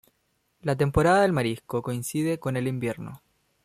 La 0.63 0.75
temporada 0.75 1.21
del 1.21 1.31
marisco 1.31 1.83
coincide 1.83 2.39
con 2.39 2.57
el 2.57 2.67
invierno. 2.67 3.21